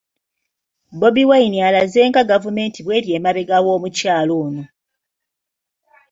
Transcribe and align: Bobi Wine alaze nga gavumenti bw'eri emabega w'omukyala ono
Bobi 0.99 1.23
Wine 1.29 1.57
alaze 1.67 2.01
nga 2.09 2.21
gavumenti 2.31 2.79
bw'eri 2.85 3.09
emabega 3.17 3.57
w'omukyala 3.65 4.33
ono 4.45 4.63